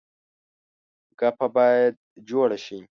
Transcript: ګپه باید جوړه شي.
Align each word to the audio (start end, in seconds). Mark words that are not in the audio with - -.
ګپه 1.19 1.47
باید 1.55 1.93
جوړه 2.29 2.57
شي. 2.65 2.79